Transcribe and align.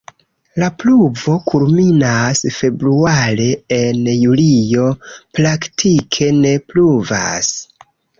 La 0.61 0.67
pluvo 0.83 1.33
kulminas 1.49 2.39
februare, 2.55 3.45
en 3.77 3.99
julio 4.21 4.87
praktike 5.41 6.31
ne 6.39 6.55
pluvas. 6.73 7.53